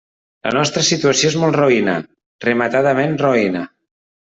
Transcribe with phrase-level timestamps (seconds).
[0.47, 1.95] La nostra situació és molt roïna,
[2.49, 3.67] rematadament roïna.